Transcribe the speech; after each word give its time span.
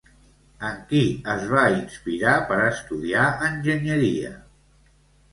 En 0.67 0.77
qui 0.91 1.01
es 1.33 1.43
va 1.51 1.65
inspirar 1.73 2.33
per 2.51 2.57
estudiar 2.69 3.25
enginyeria? 3.49 4.33